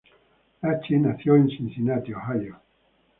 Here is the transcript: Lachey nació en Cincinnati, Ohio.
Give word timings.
Lachey 0.63 0.97
nació 0.99 1.35
en 1.35 1.47
Cincinnati, 1.47 2.11
Ohio. 2.11 2.59